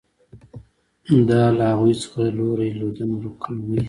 [1.29, 3.77] دا له هغوی څخه لوری لودن ورک کوي.